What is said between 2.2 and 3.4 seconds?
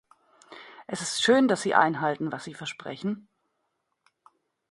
was Sie versprechen.